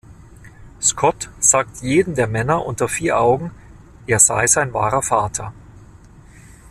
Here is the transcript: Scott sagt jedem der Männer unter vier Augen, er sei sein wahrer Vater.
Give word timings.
Scott 0.81 1.29
sagt 1.39 1.83
jedem 1.83 2.15
der 2.15 2.25
Männer 2.25 2.65
unter 2.65 2.87
vier 2.87 3.19
Augen, 3.19 3.51
er 4.07 4.17
sei 4.17 4.47
sein 4.47 4.73
wahrer 4.73 5.03
Vater. 5.03 5.53